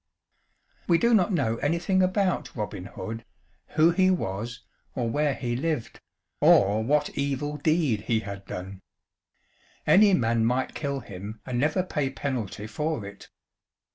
We 0.87 0.97
do 0.97 1.13
not 1.13 1.31
know 1.31 1.57
anything 1.57 2.01
about 2.01 2.55
Robin 2.55 2.85
Hood, 2.85 3.23
who 3.75 3.91
he 3.91 4.09
was, 4.09 4.61
or 4.95 5.07
where 5.07 5.35
he 5.35 5.55
lived, 5.55 5.99
or 6.39 6.83
what 6.83 7.11
evil 7.11 7.57
deed 7.57 8.01
he 8.07 8.21
had 8.21 8.45
done. 8.47 8.79
Any 9.85 10.15
man 10.15 10.43
might 10.43 10.73
kill 10.73 11.01
him 11.01 11.39
and 11.45 11.59
never 11.59 11.83
pay 11.83 12.09
penalty 12.09 12.65
for 12.65 13.05
it. 13.05 13.29